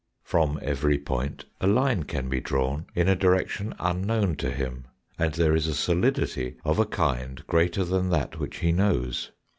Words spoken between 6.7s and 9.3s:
a kind greater than that which he knows.